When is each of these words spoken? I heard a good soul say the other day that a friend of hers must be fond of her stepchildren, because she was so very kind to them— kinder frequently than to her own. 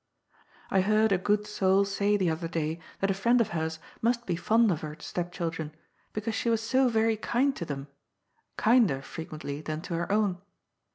I 0.71 0.81
heard 0.81 1.11
a 1.11 1.19
good 1.19 1.45
soul 1.45 1.85
say 1.85 2.17
the 2.17 2.31
other 2.31 2.47
day 2.47 2.79
that 3.01 3.11
a 3.11 3.13
friend 3.13 3.39
of 3.39 3.49
hers 3.49 3.77
must 4.01 4.25
be 4.25 4.35
fond 4.35 4.71
of 4.71 4.81
her 4.81 4.97
stepchildren, 4.99 5.75
because 6.11 6.33
she 6.33 6.49
was 6.49 6.63
so 6.63 6.89
very 6.89 7.17
kind 7.17 7.55
to 7.57 7.65
them— 7.65 7.85
kinder 8.57 9.03
frequently 9.03 9.61
than 9.61 9.81
to 9.81 9.93
her 9.93 10.11
own. 10.11 10.41